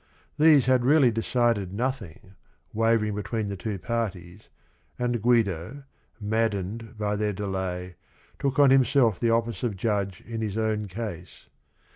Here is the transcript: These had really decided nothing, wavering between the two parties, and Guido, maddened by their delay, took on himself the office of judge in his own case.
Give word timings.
These 0.39 0.65
had 0.65 0.83
really 0.83 1.11
decided 1.11 1.71
nothing, 1.71 2.33
wavering 2.73 3.13
between 3.13 3.49
the 3.49 3.55
two 3.55 3.77
parties, 3.77 4.49
and 4.97 5.21
Guido, 5.21 5.83
maddened 6.19 6.97
by 6.97 7.15
their 7.15 7.33
delay, 7.33 7.97
took 8.39 8.57
on 8.57 8.71
himself 8.71 9.19
the 9.19 9.29
office 9.29 9.61
of 9.61 9.77
judge 9.77 10.21
in 10.21 10.41
his 10.41 10.57
own 10.57 10.87
case. 10.87 11.49